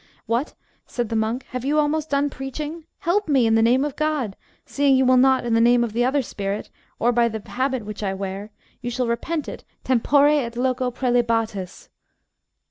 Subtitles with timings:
[0.25, 0.55] What,
[0.87, 2.85] said the monk, have you almost done preaching?
[3.01, 4.35] Help me, in the name of God,
[4.65, 7.85] seeing you will not in the name of the other spirit, or, by the habit
[7.85, 8.49] which I wear,
[8.81, 11.89] you shall repent it, tempore et loco praelibatis.